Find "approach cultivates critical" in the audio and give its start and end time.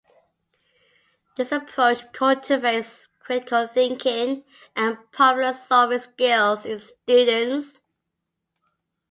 1.51-3.67